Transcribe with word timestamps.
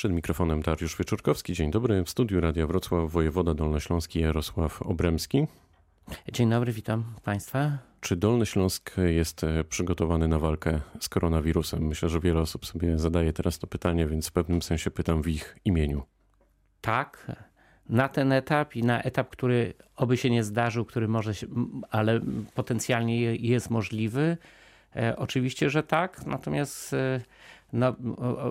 Przed 0.00 0.12
mikrofonem 0.12 0.62
Dariusz 0.62 0.96
Wieczorkowski. 0.96 1.52
Dzień 1.52 1.70
dobry. 1.70 2.04
W 2.04 2.10
studiu 2.10 2.40
Radia 2.40 2.66
Wrocław 2.66 3.10
wojewoda 3.10 3.54
dolnośląski 3.54 4.20
Jarosław 4.20 4.82
Obremski. 4.82 5.46
Dzień 6.32 6.50
dobry, 6.50 6.72
witam 6.72 7.04
Państwa. 7.24 7.78
Czy 8.00 8.16
Dolny 8.16 8.46
Śląsk 8.46 8.96
jest 9.06 9.44
e, 9.44 9.64
przygotowany 9.64 10.28
na 10.28 10.38
walkę 10.38 10.80
z 11.00 11.08
koronawirusem? 11.08 11.86
Myślę, 11.86 12.08
że 12.08 12.20
wiele 12.20 12.40
osób 12.40 12.66
sobie 12.66 12.98
zadaje 12.98 13.32
teraz 13.32 13.58
to 13.58 13.66
pytanie, 13.66 14.06
więc 14.06 14.28
w 14.28 14.32
pewnym 14.32 14.62
sensie 14.62 14.90
pytam 14.90 15.22
w 15.22 15.28
ich 15.28 15.58
imieniu. 15.64 16.02
Tak, 16.80 17.32
na 17.88 18.08
ten 18.08 18.32
etap 18.32 18.76
i 18.76 18.82
na 18.82 19.02
etap, 19.02 19.28
który 19.28 19.74
oby 19.96 20.16
się 20.16 20.30
nie 20.30 20.44
zdarzył, 20.44 20.84
który 20.84 21.08
może 21.08 21.34
się, 21.34 21.46
ale 21.90 22.20
potencjalnie 22.54 23.36
jest 23.36 23.70
możliwy. 23.70 24.36
E, 24.96 25.16
oczywiście, 25.16 25.70
że 25.70 25.82
tak, 25.82 26.26
natomiast 26.26 26.94
e, 26.94 27.20
no, 27.72 27.96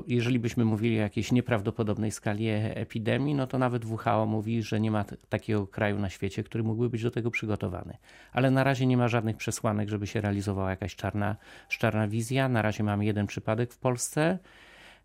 jeżeli 0.07 0.39
byśmy 0.39 0.65
mówili 0.65 0.97
o 0.97 1.01
jakiejś 1.01 1.31
nieprawdopodobnej 1.31 2.11
skali 2.11 2.47
epidemii, 2.50 3.36
no 3.36 3.47
to 3.47 3.57
nawet 3.57 3.86
WHO 3.86 4.25
mówi, 4.25 4.64
że 4.64 4.79
nie 4.79 4.91
ma 4.91 5.05
takiego 5.29 5.68
kraju 5.68 6.00
na 6.00 6.10
świecie, 6.10 6.43
który 6.43 6.64
mógłby 6.64 6.89
być 6.89 7.04
do 7.04 7.11
tego 7.11 7.32
przygotowany. 7.32 7.97
Ale 8.32 8.51
na 8.51 8.63
razie 8.63 8.86
nie 8.86 8.97
ma 8.97 9.07
żadnych 9.07 9.37
przesłanek, 9.37 9.89
żeby 9.89 10.07
się 10.07 10.21
realizowała 10.21 10.69
jakaś 10.69 10.96
czarna, 10.96 11.36
czarna 11.69 12.07
wizja. 12.07 12.50
Na 12.50 12.61
razie 12.61 12.83
mamy 12.83 13.05
jeden 13.05 13.27
przypadek 13.27 13.74
w 13.74 13.77
Polsce. 13.77 14.39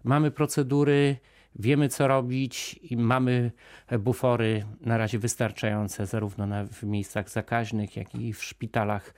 Mamy 0.05 0.31
procedury, 0.31 1.17
wiemy 1.57 1.89
co 1.89 2.09
robić 2.09 2.81
i 2.83 2.97
mamy 2.97 3.51
bufory 3.99 4.65
na 4.81 4.99
razie 4.99 5.19
wystarczające 5.19 6.07
zarówno 6.07 6.47
na, 6.47 6.65
w 6.65 6.83
miejscach 6.83 7.31
zakaźnych, 7.31 7.97
jak 7.97 8.15
i 8.15 8.33
w 8.33 8.45
szpitalach. 8.45 9.15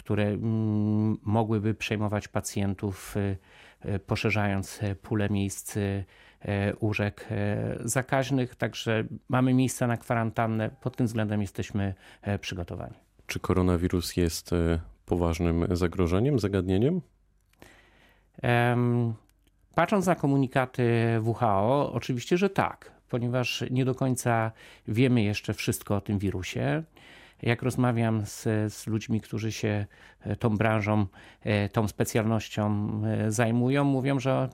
Które 0.00 0.24
mm, 0.24 1.16
mogłyby 1.22 1.74
przejmować 1.74 2.28
pacjentów, 2.28 3.16
y, 3.16 3.36
y, 3.84 3.98
poszerzając 3.98 4.82
y, 4.82 4.94
pulę 4.94 5.28
miejsc 5.30 5.78
łóżek 6.80 7.28
zakaźnych. 7.84 8.54
Także 8.54 9.04
mamy 9.28 9.54
miejsca 9.54 9.86
na 9.86 9.96
kwarantannę. 9.96 10.70
Pod 10.80 10.96
tym 10.96 11.06
względem 11.06 11.40
jesteśmy 11.40 11.94
przygotowani. 12.40 12.94
Czy 13.26 13.40
koronawirus 13.40 14.16
jest 14.16 14.50
poważnym 15.06 15.66
zagrożeniem, 15.76 16.38
zagadnieniem? 16.38 17.00
Patrząc 19.74 20.06
na 20.06 20.14
komunikaty 20.14 20.84
WHO, 21.22 21.92
oczywiście, 21.92 22.38
że 22.38 22.50
tak, 22.50 22.92
ponieważ 23.08 23.64
nie 23.70 23.84
do 23.84 23.94
końca 23.94 24.52
wiemy 24.88 25.22
jeszcze 25.22 25.54
wszystko 25.54 25.96
o 25.96 26.00
tym 26.00 26.18
wirusie. 26.18 26.82
Jak 27.42 27.62
rozmawiam 27.62 28.26
z, 28.26 28.42
z 28.74 28.86
ludźmi, 28.86 29.20
którzy 29.20 29.52
się 29.52 29.86
e, 30.20 30.36
tą 30.36 30.56
branżą, 30.56 31.06
e, 31.42 31.68
tą 31.68 31.88
specjalnością 31.88 32.90
e, 33.04 33.32
zajmują, 33.32 33.84
mówią, 33.84 34.20
że 34.20 34.48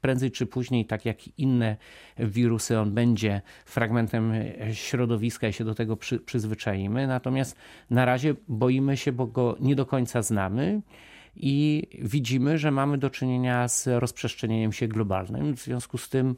prędzej 0.00 0.30
czy 0.30 0.46
później, 0.46 0.86
tak 0.86 1.04
jak 1.04 1.38
inne 1.38 1.76
wirusy, 2.18 2.78
on 2.78 2.94
będzie 2.94 3.42
fragmentem 3.64 4.32
środowiska 4.72 5.48
i 5.48 5.52
się 5.52 5.64
do 5.64 5.74
tego 5.74 5.96
przy, 5.96 6.18
przyzwyczaimy. 6.18 7.06
Natomiast 7.06 7.56
na 7.90 8.04
razie 8.04 8.34
boimy 8.48 8.96
się, 8.96 9.12
bo 9.12 9.26
go 9.26 9.56
nie 9.60 9.76
do 9.76 9.86
końca 9.86 10.22
znamy 10.22 10.80
i 11.36 11.86
widzimy, 12.02 12.58
że 12.58 12.70
mamy 12.70 12.98
do 12.98 13.10
czynienia 13.10 13.68
z 13.68 13.86
rozprzestrzenieniem 13.86 14.72
się 14.72 14.88
globalnym. 14.88 15.56
W 15.56 15.60
związku 15.60 15.98
z 15.98 16.08
tym, 16.08 16.36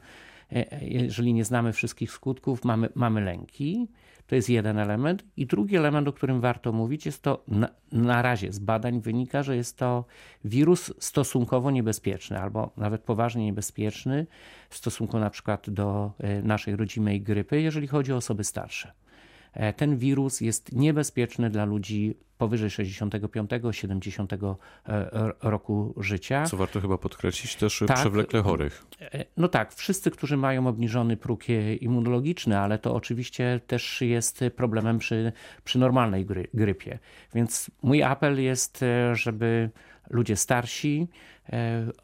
jeżeli 0.81 1.33
nie 1.33 1.45
znamy 1.45 1.73
wszystkich 1.73 2.11
skutków, 2.11 2.63
mamy, 2.63 2.89
mamy 2.95 3.21
lęki. 3.21 3.87
To 4.27 4.35
jest 4.35 4.49
jeden 4.49 4.77
element. 4.77 5.23
I 5.37 5.45
drugi 5.45 5.75
element, 5.75 6.07
o 6.07 6.13
którym 6.13 6.41
warto 6.41 6.71
mówić, 6.71 7.05
jest 7.05 7.21
to 7.21 7.43
na, 7.47 7.69
na 7.91 8.21
razie 8.21 8.53
z 8.53 8.59
badań 8.59 9.01
wynika, 9.01 9.43
że 9.43 9.55
jest 9.55 9.77
to 9.77 10.05
wirus 10.45 10.93
stosunkowo 10.99 11.71
niebezpieczny 11.71 12.39
albo 12.39 12.71
nawet 12.77 13.01
poważnie 13.01 13.45
niebezpieczny 13.45 14.27
w 14.69 14.77
stosunku 14.77 15.19
na 15.19 15.29
przykład 15.29 15.69
do 15.69 16.11
e, 16.19 16.41
naszej 16.41 16.75
rodzimej 16.75 17.21
grypy, 17.21 17.61
jeżeli 17.61 17.87
chodzi 17.87 18.13
o 18.13 18.17
osoby 18.17 18.43
starsze. 18.43 18.93
E, 19.53 19.73
ten 19.73 19.97
wirus 19.97 20.41
jest 20.41 20.71
niebezpieczny 20.71 21.49
dla 21.49 21.65
ludzi 21.65 22.17
powyżej 22.37 22.69
65-70 22.69 24.55
e, 24.87 25.31
roku 25.41 25.93
życia. 25.97 26.45
Co 26.45 26.57
warto 26.57 26.81
chyba 26.81 26.97
podkreślić, 26.97 27.55
też 27.55 27.83
tak, 27.87 27.97
przewlekle 27.97 28.41
chorych. 28.41 28.85
E, 29.01 29.25
no 29.37 29.47
tak, 29.47 29.73
wszyscy, 29.73 30.11
którzy 30.11 30.37
mają 30.37 30.67
obniżony 30.67 31.17
próg 31.17 31.43
immunologiczny, 31.81 32.59
ale 32.59 32.79
to 32.79 32.95
oczywiście 32.95 33.61
też 33.67 34.01
jest 34.01 34.43
problemem 34.55 34.99
przy, 34.99 35.31
przy 35.63 35.79
normalnej 35.79 36.25
gry, 36.25 36.47
grypie. 36.53 36.99
Więc 37.35 37.71
mój 37.81 38.03
apel 38.03 38.43
jest, 38.43 38.85
żeby 39.13 39.69
ludzie 40.09 40.35
starsi 40.35 41.07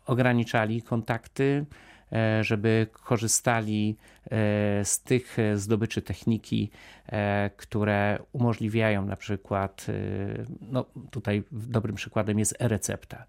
ograniczali 0.06 0.81
kontakty, 0.81 1.66
żeby 2.42 2.88
korzystali 2.92 3.96
e, 4.25 4.30
z 4.86 5.02
tych 5.02 5.38
zdobyczy 5.56 6.02
techniki, 6.02 6.72
e, 7.08 7.50
które 7.58 8.20
umożliwiają 8.31 9.06
na 9.06 9.16
przykład, 9.16 9.86
no 10.62 10.86
tutaj 11.12 11.44
dobrym 11.52 11.96
przykładem 11.96 12.40
jest 12.40 12.56
e-recepta. 12.59 13.25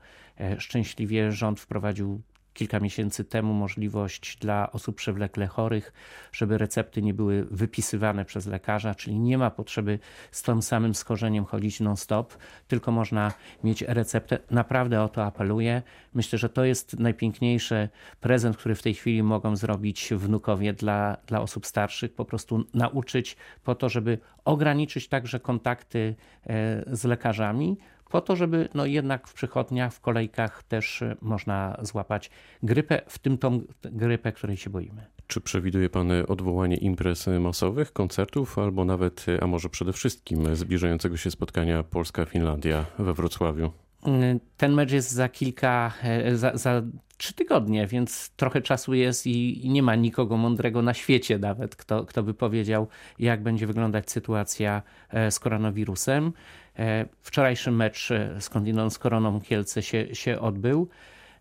Szczęśliwie 0.59 1.33
rząd 1.33 1.61
wprowadził 1.61 2.21
kilka 2.55 2.81
miesięcy 2.81 3.25
temu 3.25 3.55
możliwość 3.55 4.37
dla 4.37 4.73
osób 4.73 4.97
przewlekle 4.97 5.47
chorych, 5.47 5.93
żeby 6.33 6.59
recepty 6.59 7.03
nie 7.03 7.15
były 7.15 7.45
wypisywane 7.45 8.25
przez 8.25 8.47
lekarza, 8.47 8.95
czyli 8.95 9.19
nie 9.19 9.39
ma 9.39 9.51
potrzeby 9.51 9.99
z 10.31 10.43
tym 10.43 10.63
samym 10.63 10.95
schorzeniem 10.95 11.45
chodzić 11.45 11.81
non-stop, 11.81 12.37
tylko 12.69 12.93
można 12.93 13.33
mieć 13.65 13.83
receptę. 13.83 14.39
Naprawdę 14.51 15.03
o 15.03 15.09
to 15.09 15.25
apeluję. 15.25 15.83
Myślę, 16.15 16.39
że 16.39 16.49
to 16.49 16.65
jest 16.65 16.99
najpiękniejszy 16.99 17.89
prezent, 18.21 18.57
który 18.57 18.75
w 18.75 18.83
tej 18.83 18.95
chwili 18.95 19.23
mogą 19.23 19.57
zrobić 19.57 20.09
wnukowie 20.17 20.73
dla, 20.73 21.17
dla 21.27 21.41
osób 21.41 21.67
starszych, 21.67 22.15
po 22.15 22.25
prostu 22.25 22.65
nauczyć 22.75 23.37
po 23.65 23.75
to, 23.75 23.89
żeby 23.89 24.19
ograniczyć 24.45 25.09
także 25.09 25.41
kontakty 25.41 26.15
e, 26.47 26.97
z 26.97 27.05
lekarzami, 27.05 27.77
po 28.11 28.21
to, 28.21 28.37
żeby 28.37 28.69
no 28.75 28.87
jednak 28.87 29.29
w 29.29 29.35
przychodniach, 29.35 29.95
w 29.95 30.01
kolejkach 30.01 30.63
też 30.63 31.03
y, 31.03 31.17
można 31.21 31.77
złapać 31.83 32.31
grypę, 32.63 33.03
w 33.07 33.19
tym 33.19 33.39
tą 33.39 33.61
grypę, 33.85 34.33
której 34.33 34.57
się 34.57 34.71
boimy. 34.71 35.07
Czy 35.27 35.41
przewiduje 35.41 35.91
Pan 35.91 36.11
odwołanie 36.29 36.77
imprez 36.77 37.27
masowych, 37.41 37.93
koncertów, 37.93 38.59
albo 38.59 38.85
nawet, 38.85 39.27
a 39.41 39.47
może 39.47 39.69
przede 39.69 39.93
wszystkim 39.93 40.57
zbliżającego 40.57 41.17
się 41.17 41.31
spotkania 41.31 41.83
Polska-Finlandia 41.83 42.85
we 42.99 43.15
Wrocławiu? 43.15 43.73
Y, 44.07 44.41
ten 44.57 44.73
mecz 44.73 44.93
jest 44.93 45.11
za 45.11 45.29
kilka, 45.29 45.93
e, 46.03 46.37
za, 46.37 46.57
za 46.57 46.83
trzy 47.17 47.35
tygodnie, 47.35 47.87
więc 47.87 48.31
trochę 48.37 48.63
czasu 48.63 48.95
jest 48.95 49.27
i, 49.27 49.69
nie 49.69 49.83
ma 49.83 49.95
nikogo 49.95 50.37
mądrego 50.37 50.83
na 50.83 50.95
świecie 50.95 51.39
nawet, 51.39 51.77
kto, 51.77 52.05
kto 52.05 52.23
by 52.23 52.35
powiedział, 52.35 52.89
jak 53.19 53.43
będzie 53.43 53.67
wyglądać 53.67 54.11
sytuacja 54.11 54.83
e, 55.09 55.31
z 55.31 55.39
koronawirusem. 55.39 56.33
E, 56.79 57.07
wczorajszy 57.23 57.71
mecz 57.71 58.11
e, 58.11 58.41
skądinąd 58.41 58.93
z 58.93 58.99
Koroną 58.99 59.41
Kielce 59.41 59.83
się, 59.83 60.15
się 60.15 60.41
odbył. 60.41 60.89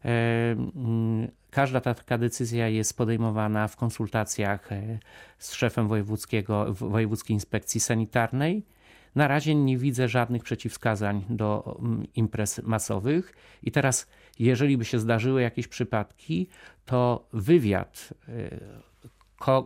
Mm, 0.04 1.28
każda 1.52 1.82
taka 1.82 2.18
decyzja 2.18 2.68
jest 2.68 2.98
podejmowana 2.98 3.68
w 3.68 3.76
konsultacjach 3.76 4.70
z 5.38 5.54
szefem 5.54 5.88
wojewódzkiego, 5.88 6.74
Wojewódzkiej 6.74 7.34
Inspekcji 7.34 7.80
Sanitarnej. 7.80 8.64
Na 9.16 9.28
razie 9.28 9.56
nie 9.56 9.78
widzę 9.78 10.08
żadnych 10.08 10.44
przeciwwskazań 10.44 11.26
do 11.30 11.78
mm, 11.80 12.08
imprez 12.16 12.64
masowych. 12.64 13.34
I 13.64 13.72
teraz, 13.72 14.08
jeżeli 14.40 14.78
by 14.78 14.86
się 14.86 15.00
zdarzyły 15.00 15.42
jakieś 15.42 15.68
przypadki, 15.68 16.48
to 16.86 17.28
wywiad 17.34 18.14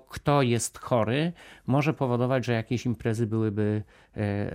kto 0.10 0.42
jest 0.42 0.80
chory, 0.80 1.34
może 1.68 1.94
powodować, 1.94 2.46
że 2.46 2.54
jakieś 2.54 2.86
imprezy 2.86 3.28
byłyby 3.28 3.84
e, 4.18 4.52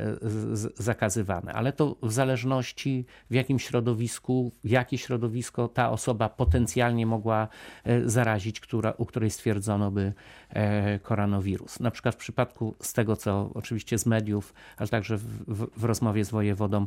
zakazywane. 0.74 1.52
Ale 1.52 1.72
to 1.72 1.96
w 2.02 2.12
zależności 2.12 3.06
w 3.30 3.34
jakim 3.34 3.58
środowisku, 3.58 4.52
jakie 4.64 4.98
środowisko 4.98 5.68
ta 5.68 5.90
osoba 5.90 6.28
potencjalnie 6.28 7.06
mogła 7.06 7.48
e, 7.84 8.08
zarazić, 8.08 8.60
która, 8.60 8.92
u 8.92 9.06
której 9.06 9.30
stwierdzono 9.30 9.90
by 9.90 10.12
e, 10.50 10.98
koronawirus. 10.98 11.80
Na 11.80 11.90
przykład 11.90 12.14
w 12.14 12.18
przypadku 12.18 12.74
z 12.82 12.92
tego, 12.92 13.16
co 13.16 13.50
oczywiście 13.54 13.98
z 13.98 14.06
mediów, 14.06 14.54
ale 14.76 14.88
także 14.88 15.16
w, 15.16 15.24
w, 15.46 15.80
w 15.80 15.84
rozmowie 15.84 16.24
z 16.24 16.30
wojewodą 16.30 16.86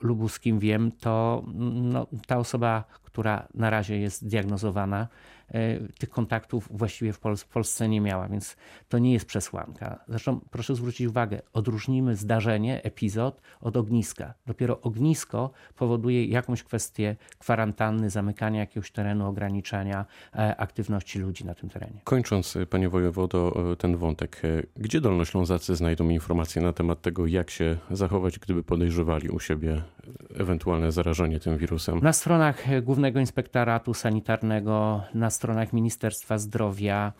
lubuskim 0.00 0.58
wiem, 0.58 0.92
to 0.92 1.44
no, 1.54 2.06
ta 2.26 2.38
osoba, 2.38 2.84
która 3.12 3.48
na 3.54 3.70
razie 3.70 3.98
jest 3.98 4.28
diagnozowana, 4.28 5.08
E, 5.54 5.78
tych 5.98 6.10
kontaktów 6.10 6.68
właściwie 6.70 7.12
w, 7.12 7.20
Pol 7.20 7.36
w 7.36 7.48
Polsce 7.48 7.88
nie 7.88 8.00
miała, 8.00 8.28
więc 8.28 8.56
to 8.88 8.98
nie 8.98 9.12
jest 9.12 9.26
przesłanka. 9.26 10.04
Zresztą 10.08 10.40
proszę 10.50 10.74
zwrócić 10.76 11.06
uwagę, 11.06 11.42
odróżnimy 11.52 12.16
zdarzenie, 12.16 12.82
epizod 12.82 13.40
od 13.60 13.76
ogniska. 13.76 14.34
Dopiero 14.46 14.80
ognisko 14.80 15.50
powoduje 15.76 16.24
jakąś 16.24 16.62
kwestię 16.62 17.16
kwarantanny, 17.38 18.10
zamykania 18.10 18.60
jakiegoś 18.60 18.90
terenu, 18.90 19.26
ograniczania 19.26 20.06
e, 20.34 20.56
aktywności 20.56 21.18
ludzi 21.18 21.44
na 21.44 21.54
tym 21.54 21.68
terenie. 21.68 22.00
Kończąc, 22.04 22.58
panie 22.70 22.88
wojewodo, 22.88 23.72
e, 23.72 23.76
ten 23.76 23.96
wątek, 23.96 24.42
gdzie 24.76 25.00
dolnoślązacy 25.00 25.76
znajdą 25.76 26.08
informacje 26.08 26.62
na 26.62 26.72
temat 26.72 27.02
tego, 27.02 27.26
jak 27.26 27.50
się 27.50 27.76
zachować, 27.90 28.38
gdyby 28.38 28.62
podejrzewali 28.62 29.28
u 29.28 29.40
siebie 29.40 29.82
ewentualne 30.38 30.92
zarażenie 30.92 31.40
tym 31.40 31.58
wirusem? 31.58 31.98
Na 32.02 32.12
stronach 32.12 32.82
Głównego 32.82 33.20
Inspektoratu 33.20 33.94
Sanitarnego, 33.94 35.02
na 35.14 35.30
stronach 35.30 35.72
Ministerstwa 35.72 36.38
Zdrowia. 36.38 37.12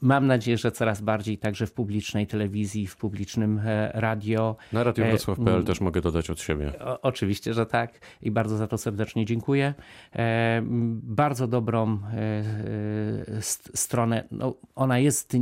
Mam 0.00 0.26
nadzieję, 0.26 0.58
że 0.58 0.72
coraz 0.72 1.00
bardziej 1.00 1.38
także 1.38 1.66
w 1.66 1.72
publicznej 1.72 2.26
telewizji, 2.26 2.86
w 2.86 2.96
publicznym 2.96 3.60
e, 3.64 3.90
radio. 3.94 4.56
Na 4.72 4.84
radiowrocław.pl 4.84 5.64
też 5.64 5.80
mogę 5.80 6.00
dodać 6.00 6.30
od 6.30 6.40
siebie. 6.40 6.72
O, 6.80 7.00
oczywiście, 7.00 7.54
że 7.54 7.66
tak 7.66 7.90
i 8.22 8.30
bardzo 8.30 8.56
za 8.56 8.66
to 8.66 8.78
serdecznie 8.78 9.24
dziękuję. 9.24 9.74
E, 10.16 10.62
bardzo 11.02 11.46
dobrą 11.46 11.98
e, 12.14 13.42
stronę, 13.74 14.24
no, 14.30 14.54
ona 14.74 14.98
jest 14.98 15.36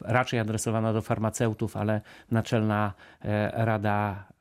raczej 0.00 0.40
adresowana 0.40 0.92
do 0.92 1.02
farmaceutów, 1.02 1.76
ale 1.76 2.00
Naczelna 2.30 2.92
Rada 3.52 4.24
E, 4.30 4.33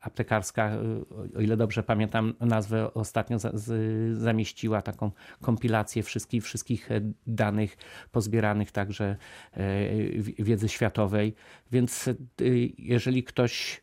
aptekarska, 0.00 0.70
e, 0.70 0.78
o 1.36 1.40
ile 1.40 1.56
dobrze 1.56 1.82
pamiętam 1.82 2.34
nazwę, 2.40 2.94
ostatnio 2.94 3.38
zamieściła 4.12 4.82
taką 4.82 5.10
kompilację 5.40 6.02
wszystkich, 6.02 6.44
wszystkich 6.44 6.92
e, 6.92 7.00
danych 7.26 7.76
pozbieranych 8.12 8.72
także 8.72 9.16
wiedzy 10.38 10.68
światowej. 10.68 11.34
Więc 11.72 12.08
jeżeli 12.78 13.24
ktoś 13.24 13.82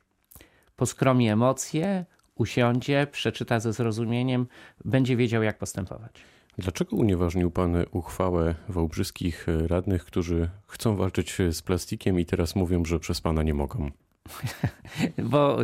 poskromi 0.76 1.30
emocje, 1.30 2.06
usiądzie, 2.36 3.08
przeczyta 3.12 3.60
ze 3.60 3.74
zrozumieniem, 3.74 4.48
będzie 4.86 5.18
wiedział, 5.18 5.44
jak 5.44 5.58
postępować. 5.58 6.12
Dlaczego 6.58 6.96
unieważnił 6.96 7.52
Pan 7.52 7.76
uchwałę 7.92 8.56
wałbrzyskich 8.70 9.48
radnych, 9.68 10.06
którzy 10.06 10.50
chcą 10.68 10.96
walczyć 10.96 11.38
z 11.52 11.62
plastikiem 11.62 12.20
i 12.20 12.26
teraz 12.26 12.56
mówią, 12.56 12.86
że 12.86 13.00
przez 13.00 13.22
Pana 13.22 13.44
nie 13.44 13.54
mogą? 13.54 13.92
Bo 15.32 15.58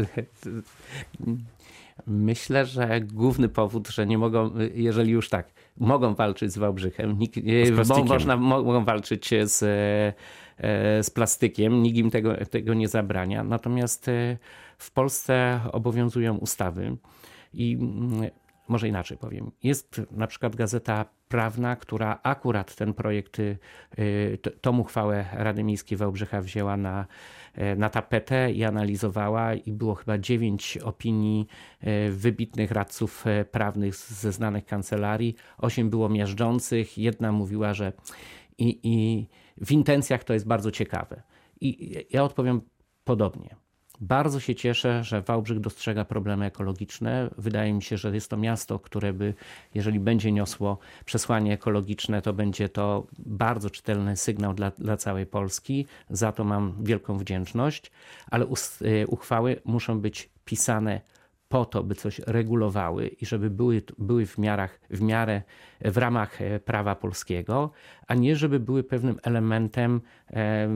myślę, 2.07 2.65
że 2.65 3.01
główny 3.01 3.50
powód, 3.50 3.89
że 3.89 4.06
nie 4.06 4.18
mogą, 4.18 4.51
jeżeli 4.74 5.12
już 5.12 5.30
tak, 5.30 5.54
mogą 5.77 6.15
walczyć 6.15 6.51
z 6.51 6.57
Wałbrzychem, 6.57 7.19
nikt, 7.19 7.36
z 7.74 7.89
można, 8.06 8.38
mogą 8.38 8.86
walczyć 8.86 9.30
z, 9.44 9.63
e, 10.57 11.04
z 11.04 11.10
plastykiem, 11.10 11.83
nikt 11.83 11.98
im 11.98 12.12
tego, 12.12 12.36
tego 12.45 12.74
nie 12.74 12.88
zabrania. 12.88 13.44
Natomiast 13.44 14.07
e, 14.07 14.38
w 14.77 14.92
Polsce 14.92 15.59
obowiązują 15.71 16.38
ustawy 16.38 16.98
i 17.54 17.77
mm, 17.81 18.30
może 18.68 18.88
inaczej 18.88 19.18
powiem. 19.18 19.51
Jest 19.63 20.01
na 20.12 20.27
przykład 20.27 20.56
gazeta 20.56 21.06
prawna, 21.33 21.75
która 21.75 22.19
akurat 22.24 22.75
ten 22.75 22.94
projekt, 22.94 23.39
y, 23.39 23.57
tą 24.62 24.80
uchwałę 24.80 25.25
Rady 25.33 25.63
Miejskiej 25.63 25.97
Wałbrzycha 25.97 26.41
wzięła 26.41 26.77
na, 26.77 27.06
y, 27.57 27.75
na 27.75 27.89
tapetę 27.89 28.51
i 28.51 28.63
analizowała 28.63 29.53
i 29.53 29.71
było 29.71 29.95
chyba 29.95 30.18
dziewięć 30.18 30.77
opinii 30.77 31.47
y, 31.83 32.12
wybitnych 32.12 32.71
radców 32.71 33.25
prawnych 33.51 33.95
ze 33.95 34.31
znanych 34.31 34.65
kancelarii. 34.65 35.35
Osiem 35.57 35.89
było 35.89 36.09
miażdżących, 36.09 36.97
jedna 36.97 37.31
mówiła, 37.31 37.74
że 37.74 37.94
i, 38.57 38.80
i 38.83 39.27
w 39.65 39.71
intencjach 39.71 40.24
to 40.24 40.33
jest 40.33 40.47
bardzo 40.47 40.71
ciekawe. 40.71 41.24
I 41.62 41.95
ja 42.09 42.24
odpowiem 42.24 42.62
podobnie. 43.03 43.62
Bardzo 44.04 44.40
się 44.40 44.56
cieszę, 44.56 45.04
że 45.04 45.22
Wałbrzych 45.22 45.60
dostrzega 45.60 46.06
problemy 46.06 46.46
ekologiczne. 46.46 47.30
Wydaje 47.38 47.74
mi 47.74 47.82
się, 47.82 47.98
że 47.98 48.14
jest 48.14 48.30
to 48.30 48.38
miasto, 48.38 48.80
które 48.80 49.14
by, 49.14 49.34
jeżeli 49.74 50.00
będzie 50.00 50.32
niosło 50.32 50.78
przesłanie 51.06 51.54
ekologiczne, 51.54 52.22
to 52.22 52.34
będzie 52.34 52.70
to 52.70 53.08
bardzo 53.20 53.70
czytelny 53.70 54.18
sygnał 54.18 54.54
dla, 54.54 54.72
dla 54.72 54.98
całej 54.98 55.26
Polski. 55.26 55.86
Za 56.10 56.32
to 56.32 56.44
mam 56.44 56.84
wielką 56.84 57.18
wdzięczność, 57.18 57.92
ale 58.32 58.46
y, 58.46 59.08
uchwały 59.08 59.62
muszą 59.66 60.00
być 60.00 60.30
pisane 60.46 61.02
po 61.50 61.66
to, 61.66 61.84
by 61.84 61.96
coś 61.96 62.20
regulowały 62.20 63.08
i 63.08 63.26
żeby 63.26 63.50
były, 63.50 63.82
były 63.98 64.26
w, 64.26 64.38
miarach, 64.38 64.80
w 64.90 65.02
miarę 65.02 65.42
w 65.82 65.98
ramach 65.98 66.42
e, 66.42 66.60
prawa 66.60 66.96
polskiego, 66.96 67.72
a 68.08 68.16
nie 68.16 68.36
żeby 68.36 68.60
były 68.60 68.84
pewnym 68.84 69.20
elementem 69.24 70.02
e, 70.30 70.70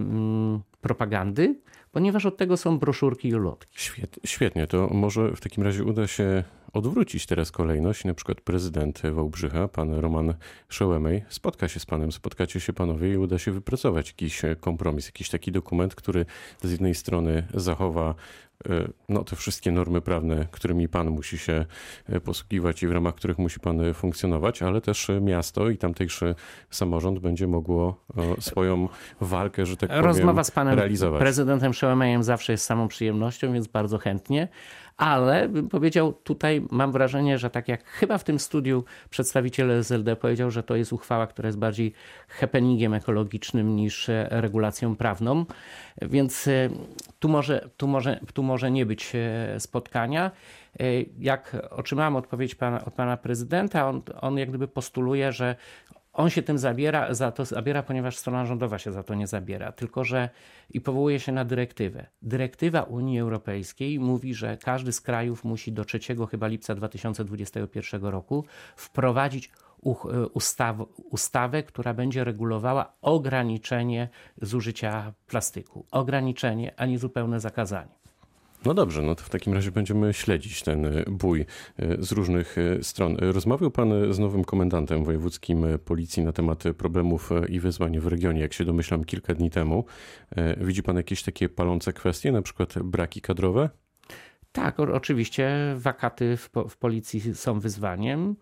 propagandy, 0.81 1.55
ponieważ 1.97 2.25
od 2.25 2.37
tego 2.37 2.57
są 2.57 2.79
broszurki 2.79 3.27
i 3.27 3.35
ulotki. 3.35 3.79
Świetnie, 4.25 4.67
to 4.67 4.87
może 4.87 5.31
w 5.35 5.41
takim 5.41 5.63
razie 5.63 5.83
uda 5.83 6.07
się 6.07 6.43
odwrócić 6.73 7.25
teraz 7.25 7.51
kolejność. 7.51 8.05
Na 8.05 8.13
przykład 8.13 8.41
prezydent 8.41 9.01
Wałbrzycha, 9.01 9.67
pan 9.67 9.93
Roman 9.93 10.33
Szołemej, 10.69 11.23
spotka 11.29 11.67
się 11.67 11.79
z 11.79 11.85
panem, 11.85 12.11
spotkacie 12.11 12.59
się 12.59 12.73
panowie 12.73 13.13
i 13.13 13.17
uda 13.17 13.39
się 13.39 13.51
wypracować 13.51 14.07
jakiś 14.07 14.41
kompromis, 14.59 15.05
jakiś 15.05 15.29
taki 15.29 15.51
dokument, 15.51 15.95
który 15.95 16.25
z 16.61 16.71
jednej 16.71 16.95
strony 16.95 17.47
zachowa 17.53 18.15
no, 19.09 19.23
te 19.23 19.35
wszystkie 19.35 19.71
normy 19.71 20.01
prawne, 20.01 20.47
którymi 20.51 20.89
pan 20.89 21.09
musi 21.09 21.37
się 21.37 21.65
e, 22.09 22.19
posługiwać 22.19 22.83
i 22.83 22.87
w 22.87 22.91
ramach 22.91 23.15
których 23.15 23.37
musi 23.37 23.59
pan 23.59 23.93
funkcjonować, 23.93 24.61
ale 24.61 24.81
też 24.81 25.11
miasto 25.21 25.69
i 25.69 25.77
tamtejszy 25.77 26.35
samorząd 26.69 27.19
będzie 27.19 27.47
mogło 27.47 28.03
e, 28.17 28.41
swoją 28.41 28.87
walkę, 29.21 29.65
że 29.65 29.77
tak 29.77 29.89
powiem, 29.89 30.05
Rozmowa 30.05 30.43
z 30.43 30.51
panem 30.51 30.75
realizować. 30.75 31.19
prezydentem 31.19 31.73
Szołemejem 31.73 32.23
zawsze 32.23 32.51
jest 32.51 32.65
samą 32.65 32.87
przyjemnością, 32.87 33.53
więc 33.53 33.67
bardzo 33.67 33.97
chętnie 33.97 34.47
ale 34.97 35.49
bym 35.49 35.69
powiedział, 35.69 36.13
tutaj 36.13 36.65
mam 36.71 36.91
wrażenie, 36.91 37.37
że 37.37 37.49
tak 37.49 37.67
jak 37.67 37.85
chyba 37.85 38.17
w 38.17 38.23
tym 38.23 38.39
studiu 38.39 38.83
przedstawiciel 39.09 39.71
SLD 39.71 40.15
powiedział, 40.15 40.51
że 40.51 40.63
to 40.63 40.75
jest 40.75 40.93
uchwała, 40.93 41.27
która 41.27 41.47
jest 41.47 41.59
bardziej 41.59 41.93
happeningiem 42.27 42.93
ekologicznym 42.93 43.75
niż 43.75 44.09
e, 44.09 44.27
regulacją 44.29 44.95
prawną, 44.95 45.45
więc 46.01 46.47
e, 46.47 46.69
tu 47.19 47.29
może, 47.29 47.69
tu 47.77 47.87
może, 47.87 48.19
tu 48.33 48.43
może 48.43 48.71
nie 48.71 48.85
być 48.85 49.13
e, 49.15 49.59
spotkania. 49.59 50.31
Jak 51.19 51.57
otrzymałem 51.69 52.15
odpowiedź 52.15 52.55
pana, 52.55 52.85
od 52.85 52.93
pana 52.93 53.17
prezydenta, 53.17 53.89
on, 53.89 54.01
on 54.21 54.37
jak 54.37 54.49
gdyby 54.49 54.67
postuluje, 54.67 55.31
że 55.31 55.55
on 56.17 56.29
się 56.29 56.41
tym 56.41 56.57
zabiera, 56.57 57.13
za 57.13 57.31
to 57.31 57.45
zabiera, 57.45 57.83
ponieważ 57.83 58.17
strona 58.17 58.45
rządowa 58.45 58.79
się 58.79 58.91
za 58.91 59.03
to 59.03 59.13
nie 59.13 59.27
zabiera, 59.27 59.71
tylko 59.71 60.03
że 60.03 60.29
i 60.69 60.81
powołuje 60.81 61.19
się 61.19 61.31
na 61.31 61.45
dyrektywę. 61.45 62.05
Dyrektywa 62.21 62.81
Unii 62.81 63.19
Europejskiej 63.19 63.99
mówi, 63.99 64.33
że 64.33 64.57
każdy 64.57 64.91
z 64.91 65.01
krajów 65.01 65.43
musi 65.43 65.71
do 65.71 65.85
3 65.85 65.99
chyba 66.31 66.47
lipca 66.47 66.75
2021 66.75 68.05
roku 68.05 68.45
wprowadzić 68.75 69.51
ustaw, 70.33 70.77
ustawę, 71.11 71.63
która 71.63 71.93
będzie 71.93 72.23
regulowała 72.23 72.93
ograniczenie 73.01 74.09
zużycia 74.41 75.13
plastyku. 75.27 75.85
Ograniczenie, 75.91 76.73
a 76.77 76.85
nie 76.85 76.99
zupełne 76.99 77.39
zakazanie. 77.39 77.97
No 78.65 78.73
dobrze, 78.73 79.01
no 79.01 79.15
to 79.15 79.23
w 79.23 79.29
takim 79.29 79.53
razie 79.53 79.71
będziemy 79.71 80.13
śledzić 80.13 80.63
ten 80.63 80.85
e, 80.85 81.03
bój 81.07 81.41
e, 81.41 81.45
z 81.99 82.11
różnych 82.11 82.57
e, 82.57 82.83
stron. 82.83 83.17
Rozmawiał 83.19 83.71
pan 83.71 84.13
z 84.13 84.19
nowym 84.19 84.43
komendantem 84.43 85.03
wojewódzkim 85.03 85.65
policji 85.85 86.23
na 86.23 86.31
temat 86.31 86.63
problemów 86.77 87.29
i 87.49 87.59
wyzwań 87.59 87.99
w 87.99 88.07
regionie, 88.07 88.41
jak 88.41 88.53
się 88.53 88.65
domyślam, 88.65 89.03
kilka 89.03 89.33
dni 89.33 89.49
temu. 89.49 89.85
Widzi 90.57 90.83
pan 90.83 90.97
jakieś 90.97 91.23
takie 91.23 91.49
palące 91.49 91.93
kwestie, 91.93 92.31
na 92.31 92.41
przykład 92.41 92.73
braki 92.83 93.21
kadrowe? 93.21 93.69
Tak, 94.51 94.79
oczywiście 94.79 95.75
wakaty 95.75 96.37
w, 96.37 96.49
w 96.69 96.77
policji 96.77 97.35
są 97.35 97.59
wyzwaniem 97.59 98.35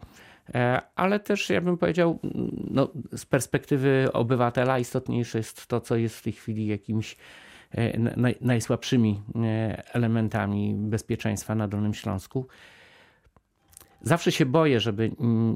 ale 0.96 1.20
też 1.20 1.50
ja 1.50 1.62
bym 1.62 1.78
powiedział, 1.78 2.20
no, 2.72 2.90
z 3.16 3.25
perspektywy 3.25 4.08
obywatela 4.14 4.80
istotniejsze 4.80 5.38
jest 5.38 5.68
to, 5.68 5.82
co 5.82 5.96
jest 5.96 6.18
w 6.18 6.22
tej 6.22 6.34
chwili 6.34 6.68
jakimś 6.68 7.18
E, 7.75 8.36
najsłabszymi 8.42 9.22
e, 9.36 9.96
elementami 9.96 10.74
bezpieczeństwa 10.78 11.56
na 11.56 11.68
Dolnym 11.68 11.94
Śląsku. 11.94 12.48
Zawsze 14.02 14.32
się 14.32 14.46
boję, 14.46 14.80
żeby 14.80 15.12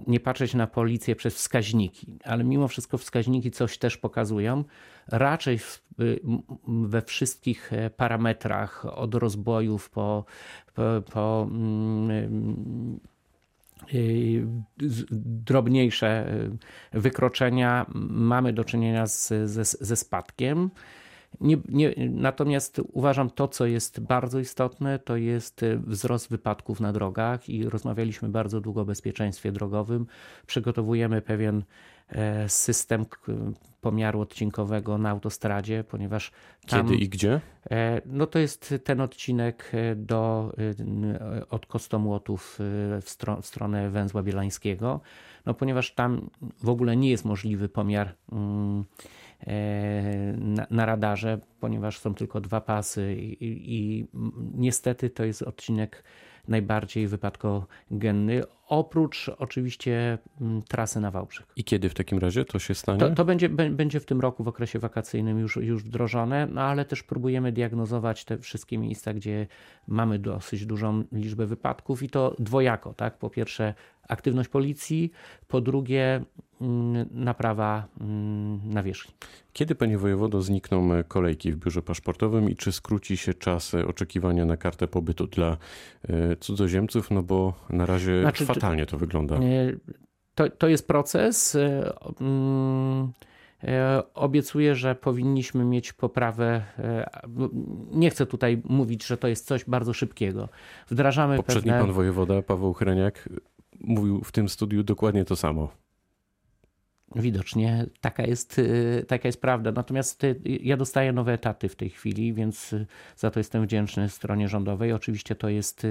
nie 0.08 0.20
patrzeć 0.20 0.54
na 0.54 0.68
policję 0.68 1.16
przez 1.16 1.36
wskaźniki, 1.36 2.20
ale 2.24 2.44
mimo 2.44 2.68
wszystko 2.68 2.98
wskaźniki 2.98 3.52
coś 3.52 3.78
też 3.78 3.98
pokazują. 3.98 4.64
Raczej 5.08 5.60
we 6.68 7.02
wszystkich 7.02 7.74
e, 7.74 7.90
parametrach, 7.90 8.86
od 8.86 9.16
rozbojów 9.16 9.90
po, 9.90 10.26
po, 10.74 10.84
po 11.12 11.48
mm, 11.52 13.00
drobniejsze 15.46 16.34
wykroczenia, 16.92 17.86
mamy 18.10 18.54
do 18.54 18.64
czynienia 18.64 19.08
z, 19.08 19.34
ze, 19.46 19.66
ze 19.66 19.96
spadkiem. 19.96 20.70
Nie, 21.42 21.58
nie, 21.70 21.94
natomiast 22.10 22.82
uważam 22.94 23.30
to, 23.30 23.48
co 23.48 23.66
jest 23.66 24.00
bardzo 24.00 24.40
istotne, 24.40 25.00
to 25.00 25.16
jest 25.16 25.64
e, 25.64 25.78
wzrost 25.78 26.30
wypadków 26.30 26.80
na 26.80 26.94
drogach 26.94 27.50
i 27.50 27.70
rozmawialiśmy 27.70 28.30
bardzo 28.30 28.62
długo 28.62 28.82
o 28.82 28.86
bezpieczeństwie 28.86 29.52
drogowym. 29.52 30.06
Przygotowujemy 30.48 31.22
pewien 31.22 31.64
system 32.48 33.06
pomiaru 33.82 34.22
odcinkowego 34.22 34.98
na 34.98 35.10
autostradzie, 35.10 35.84
ponieważ 35.84 36.32
tam, 36.68 36.88
Kiedy 36.88 36.96
i 36.96 37.10
gdzie? 37.10 37.42
No 38.06 38.28
to 38.28 38.40
jest 38.40 38.74
ten 38.84 39.02
odcinek 39.02 39.72
do, 39.96 40.54
od 41.50 41.66
Kostomłotów 41.66 42.56
w, 43.02 43.10
stro, 43.10 43.42
w 43.42 43.46
stronę 43.46 43.90
Węzła 43.90 44.24
Bielańskiego, 44.24 45.02
no 45.46 45.54
ponieważ 45.54 45.94
tam 45.94 46.30
w 46.64 46.70
ogóle 46.70 46.98
nie 46.98 47.10
jest 47.10 47.26
możliwy 47.26 47.70
pomiar 47.70 48.16
mm, 48.32 48.86
na, 50.38 50.68
na 50.70 50.86
radarze, 50.86 51.40
ponieważ 51.60 52.00
są 52.00 52.16
tylko 52.16 52.42
dwa 52.42 52.62
pasy 52.62 53.16
i, 53.16 53.38
i, 53.42 54.08
niestety 54.54 55.10
to 55.10 55.24
jest 55.24 55.42
odcinek 55.42 56.04
najbardziej 56.48 57.08
wypadkogenny, 57.08 58.44
oprócz 58.68 59.30
oczywiście 59.38 60.18
mm, 60.42 60.62
trasy 60.62 61.00
na 61.00 61.12
Wałbrzych. 61.12 61.48
I 61.56 61.64
kiedy 61.64 61.90
w 61.90 61.94
takim 61.94 62.20
razie 62.20 62.46
to 62.46 62.60
się 62.60 62.76
stanie? 62.76 63.00
To, 63.00 63.10
to 63.10 63.26
będzie, 63.26 63.50
będzie 63.50 64.00
w 64.00 64.06
tym 64.06 64.22
roku 64.22 64.44
w 64.44 64.48
okresie 64.48 64.80
wakacyjnym 64.80 65.40
już, 65.40 65.56
już 65.56 65.84
wdrożone, 65.84 66.48
no 66.52 66.62
ale 66.62 66.86
też 66.86 67.04
próbujemy 67.04 67.52
diagnozować 67.52 68.26
te 68.26 68.38
wszystkie 68.38 68.78
miejsca, 68.78 69.14
gdzie 69.14 69.48
mamy 69.88 70.20
dosyć 70.20 70.66
dużą 70.66 71.04
liczbę 71.12 71.46
wypadków 71.46 72.04
i 72.04 72.10
to 72.10 72.36
dwojako. 72.40 72.94
Tak? 72.94 73.18
Po 73.18 73.30
pierwsze 73.30 73.74
aktywność 74.10 74.50
policji, 74.50 75.12
po 75.48 75.62
drugie 75.62 76.22
naprawa 77.12 77.88
mm, 78.02 78.60
nawierzchni. 78.64 79.14
Kiedy, 79.54 79.76
panie 79.76 79.98
wojewodo, 79.98 80.42
znikną 80.42 80.90
kolejki 81.08 81.52
w 81.52 81.56
biurze 81.56 81.82
paszportowym 81.82 82.50
i 82.50 82.56
czy 82.56 82.72
skróci 82.72 83.18
się 83.18 83.34
czas 83.34 83.76
oczekiwania 83.76 84.46
na 84.46 84.58
kartę 84.58 84.88
pobytu 84.88 85.28
dla 85.28 85.58
e, 86.10 86.36
cudzoziemców? 86.36 87.12
No 87.12 87.24
bo 87.24 87.54
na 87.70 87.86
razie 87.86 88.22
znaczy, 88.22 88.46
fatalnie 88.46 88.86
to 88.86 88.98
wygląda. 88.98 89.36
E, 89.36 89.40
to, 90.36 90.50
to 90.50 90.68
jest 90.68 90.88
proces. 90.88 91.56
E, 91.56 91.94
mm, 92.22 93.12
obiecuję, 94.14 94.76
że 94.76 94.96
powinniśmy 94.96 95.66
mieć 95.66 95.94
poprawę. 95.94 96.64
Nie 97.92 98.10
chcę 98.10 98.26
tutaj 98.26 98.62
mówić, 98.66 99.06
że 99.06 99.18
to 99.18 99.28
jest 99.28 99.48
coś 99.48 99.66
bardzo 99.66 99.94
szybkiego. 99.94 100.50
Wdrażamy 100.90 101.38
Poprzedni 101.38 101.72
pewne... 101.72 101.86
pan 101.86 101.94
wojewoda 101.94 102.42
Paweł 102.42 102.74
Hreniak 102.74 103.30
mówił 103.80 104.24
w 104.24 104.32
tym 104.32 104.50
studiu 104.50 104.84
dokładnie 104.84 105.26
to 105.26 105.36
samo. 105.36 105.70
Widocznie 107.16 107.86
taka 108.02 108.24
jest, 108.24 108.60
y, 108.60 109.06
taka 109.08 109.28
jest 109.28 109.42
prawda. 109.42 109.72
Natomiast 109.72 110.24
y, 110.24 110.42
ja 110.46 110.78
dostaję 110.78 111.14
nowe 111.14 111.34
etaty 111.34 111.70
w 111.70 111.76
tej 111.76 111.90
chwili, 111.90 112.34
więc 112.34 112.74
y, 112.74 112.86
za 113.18 113.32
to 113.32 113.40
jestem 113.40 113.64
wdzięczny 113.64 114.10
stronie 114.10 114.48
rządowej. 114.48 114.94
Oczywiście 114.94 115.36
to 115.36 115.50
jest 115.50 115.88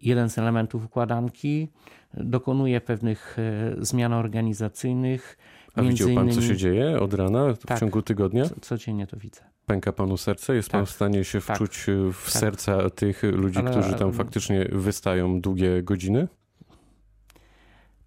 jeden 0.00 0.30
z 0.30 0.38
elementów 0.38 0.84
układanki. 0.84 1.68
Dokonuję 2.14 2.80
pewnych 2.80 3.36
zmian 3.78 4.12
organizacyjnych. 4.12 5.38
A 5.74 5.82
widział 5.82 6.08
pan, 6.08 6.16
innymi... 6.16 6.34
co 6.34 6.42
się 6.42 6.56
dzieje 6.56 7.00
od 7.00 7.14
rana 7.14 7.54
w 7.54 7.58
tak, 7.58 7.80
ciągu 7.80 8.02
tygodnia? 8.02 8.44
codziennie 8.60 9.06
to 9.06 9.16
widzę. 9.16 9.40
Pęka 9.66 9.92
panu 9.92 10.16
serce? 10.16 10.54
Jest 10.54 10.68
tak, 10.68 10.78
pan 10.78 10.86
w 10.86 10.90
stanie 10.90 11.24
się 11.24 11.40
tak, 11.40 11.56
wczuć 11.56 11.86
w 12.12 12.24
tak. 12.24 12.32
serca 12.32 12.90
tych 12.90 13.22
ludzi, 13.22 13.58
Ale... 13.58 13.70
którzy 13.70 13.94
tam 13.94 14.12
faktycznie 14.12 14.68
wystają 14.72 15.40
długie 15.40 15.82
godziny? 15.82 16.28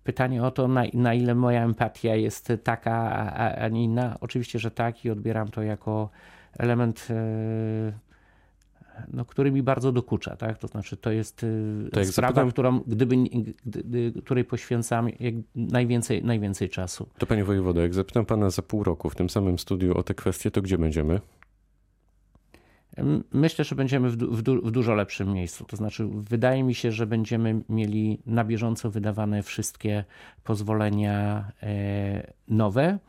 Pytanie 0.07 0.43
o 0.43 0.51
to, 0.51 0.67
na, 0.67 0.83
na 0.93 1.13
ile 1.13 1.35
moja 1.35 1.63
empatia 1.63 2.15
jest 2.15 2.53
taka, 2.63 2.93
a, 2.93 3.55
a 3.55 3.67
nie 3.67 3.83
inna. 3.83 4.17
Oczywiście, 4.21 4.59
że 4.59 4.71
tak 4.71 5.05
i 5.05 5.09
odbieram 5.09 5.47
to 5.47 5.61
jako 5.61 6.09
element, 6.59 7.07
e, 7.09 7.93
no, 9.13 9.25
który 9.25 9.51
mi 9.51 9.63
bardzo 9.63 9.91
dokucza. 9.91 10.35
Tak? 10.35 10.57
To 10.57 10.67
znaczy, 10.67 10.97
to 10.97 11.11
jest 11.11 11.45
tak 11.91 12.05
sprawa, 12.05 12.33
zapytam... 12.33 12.51
którą, 12.51 12.79
gdyby, 12.79 13.15
gdy, 13.65 14.13
której 14.23 14.45
poświęcam 14.45 15.09
najwięcej, 15.55 16.23
najwięcej 16.23 16.69
czasu. 16.69 17.07
To 17.17 17.25
panie 17.25 17.43
wojewodo, 17.43 17.81
jak 17.81 17.93
zapytam 17.93 18.25
pana 18.25 18.49
za 18.49 18.61
pół 18.61 18.83
roku 18.83 19.09
w 19.09 19.15
tym 19.15 19.29
samym 19.29 19.59
studiu 19.59 19.97
o 19.97 20.03
te 20.03 20.13
kwestie, 20.13 20.51
to 20.51 20.61
gdzie 20.61 20.77
będziemy? 20.77 21.19
Myślę, 23.33 23.65
że 23.65 23.75
będziemy 23.75 24.09
w, 24.09 24.17
w, 24.17 24.43
w, 24.43 24.71
dużo 24.71 24.93
lepszym 24.93 25.33
miejscu. 25.33 25.65
To 25.65 25.77
znaczy, 25.77 26.07
wydaje 26.11 26.63
mi 26.63 26.75
się, 26.75 26.91
że 26.91 27.07
będziemy 27.07 27.61
mieli 27.69 28.19
na 28.25 28.43
bieżąco 28.43 28.91
wydawane 28.91 29.43
wszystkie 29.43 30.03
pozwolenia 30.43 31.51
e, 31.63 32.33
nowe 32.47 32.99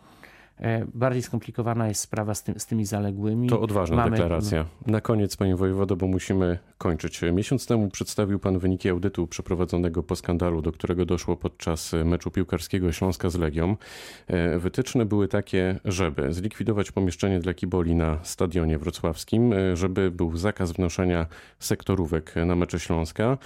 bardziej 0.95 1.23
skomplikowana 1.23 1.89
jest 1.89 2.01
sprawa 2.01 2.35
z, 2.35 2.43
tym, 2.43 2.61
z 2.61 2.67
tymi 2.67 2.85
zaległymi. 2.85 3.49
To 3.49 3.61
odważna 3.61 3.97
Mamy... 3.97 4.11
deklaracja. 4.11 4.65
Na 4.87 5.01
koniec, 5.01 5.37
panie 5.37 5.57
wojewodo, 5.57 5.97
bo 5.97 6.07
musimy 6.07 6.59
kończyć. 6.79 7.21
Miesiąc 7.33 7.67
temu 7.67 7.89
przedstawił 7.89 8.39
pan 8.39 8.59
wyniki 8.59 8.89
audytu 8.89 9.27
przeprowadzonego 9.27 10.03
po 10.03 10.17
skandalu, 10.17 10.63
do 10.63 10.73
którego 10.73 11.05
doszło 11.05 11.37
podczas 11.37 11.93
meczu 12.05 12.31
piłkarskiego 12.31 12.93
Śląska 12.93 13.31
z 13.31 13.37
Legią. 13.37 13.77
E, 14.27 14.59
wytyczne 14.59 15.07
były 15.07 15.29
takie, 15.29 15.81
żeby 15.85 16.33
zlikwidować 16.33 16.93
pomieszczenie 16.93 17.41
dla 17.41 17.55
kiboli 17.55 17.95
na 17.95 18.19
stadionie 18.23 18.79
wrocławskim, 18.79 19.53
e, 19.53 19.77
żeby 19.77 20.11
był 20.11 20.37
zakaz 20.37 20.73
wnoszenia 20.73 21.27
sektorówek 21.59 22.35
na 22.47 22.57
mecze 22.57 22.81
Śląska, 22.81 23.39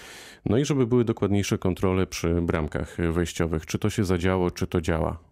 no 0.46 0.58
i 0.58 0.64
żeby 0.64 0.86
były 0.86 1.04
dokładniejsze 1.04 1.58
kontrole 1.58 2.06
przy 2.06 2.42
bramkach 2.42 2.96
wejściowych. 3.12 3.66
Czy 3.66 3.78
to 3.78 3.90
się 3.90 4.04
zadziało, 4.04 4.50
czy 4.50 4.66
to 4.66 4.80
działa? 4.80 5.31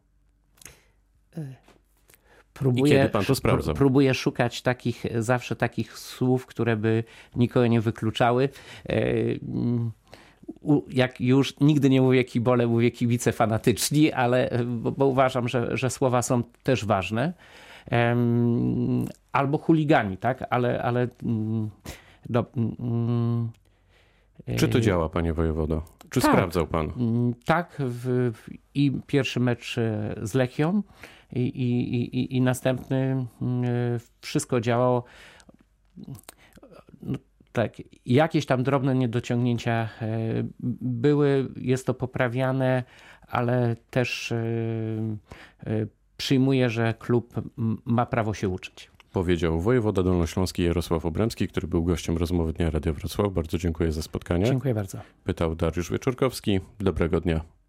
Próbuję, 2.54 2.94
I 2.94 2.96
kiedy 2.96 3.08
pan 3.08 3.24
to? 3.64 3.74
Próbuję 3.74 4.14
szukać 4.14 4.62
takich, 4.62 5.04
zawsze 5.18 5.56
takich 5.56 5.98
słów, 5.98 6.46
które 6.46 6.76
by 6.76 7.04
nikogo 7.36 7.66
nie 7.66 7.80
wykluczały. 7.80 8.48
E, 8.88 8.94
jak 10.88 11.20
już 11.20 11.60
nigdy 11.60 11.90
nie 11.90 12.02
mówię 12.02 12.24
kibole, 12.24 12.66
mówię 12.66 12.90
kibice 12.90 13.32
fanatyczni, 13.32 14.12
ale 14.12 14.50
bo, 14.66 14.92
bo 14.92 15.06
uważam, 15.06 15.48
że, 15.48 15.76
że 15.76 15.90
słowa 15.90 16.22
są 16.22 16.42
też 16.62 16.84
ważne. 16.84 17.32
Albo 19.32 19.58
chuligani, 19.58 20.16
tak? 20.16 20.44
Ale, 20.50 20.82
ale 20.82 21.08
mm, 21.22 21.70
do, 22.28 22.46
mm, 22.56 23.50
czy 24.56 24.68
to 24.68 24.80
działa, 24.80 25.08
panie 25.08 25.32
wojewodo? 25.32 25.82
Czy 26.10 26.20
tak, 26.20 26.32
sprawdzał 26.32 26.66
pan? 26.66 26.92
Mm, 26.96 27.34
tak, 27.44 27.76
w, 27.78 28.32
w, 28.34 28.50
i 28.74 28.92
pierwszy 29.06 29.40
mecz 29.40 29.78
e, 29.78 30.14
z 30.22 30.34
Lechią, 30.34 30.82
i, 31.32 31.40
i, 31.40 32.18
i, 32.18 32.36
i 32.36 32.40
następny 32.40 33.26
mm, 33.42 33.64
wszystko 34.20 34.60
działało. 34.60 35.04
No, 37.02 37.18
tak, 37.52 37.72
jakieś 38.06 38.46
tam 38.46 38.62
drobne 38.62 38.94
niedociągnięcia 38.94 39.88
e, 40.02 40.08
były, 40.80 41.48
jest 41.56 41.86
to 41.86 41.94
poprawiane, 41.94 42.84
ale 43.26 43.76
też 43.90 44.32
e, 44.32 44.36
e, 45.66 45.86
przyjmuję, 46.16 46.70
że 46.70 46.94
klub 46.98 47.34
ma 47.84 48.06
prawo 48.06 48.34
się 48.34 48.48
uczyć. 48.48 48.90
Powiedział 49.12 49.60
wojewoda 49.60 50.02
dolnośląski 50.02 50.62
Jarosław 50.62 51.06
Obremski, 51.06 51.48
który 51.48 51.68
był 51.68 51.84
gościem 51.84 52.16
rozmowy 52.16 52.52
Dnia 52.52 52.70
Radia 52.70 52.92
Wrocław. 52.92 53.32
Bardzo 53.32 53.58
dziękuję 53.58 53.92
za 53.92 54.02
spotkanie. 54.02 54.46
Dziękuję 54.46 54.74
bardzo. 54.74 54.98
Pytał 55.24 55.54
Dariusz 55.54 55.90
Wieczorkowski. 55.90 56.60
Dobrego 56.80 57.20
dnia. 57.20 57.59